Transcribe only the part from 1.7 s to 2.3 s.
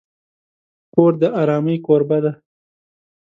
کوربه